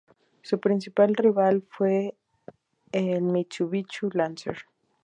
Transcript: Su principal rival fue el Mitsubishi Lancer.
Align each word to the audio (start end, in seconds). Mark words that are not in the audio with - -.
Su 0.41 0.59
principal 0.59 1.15
rival 1.15 1.61
fue 1.69 2.15
el 2.91 3.21
Mitsubishi 3.21 4.07
Lancer. 4.13 4.63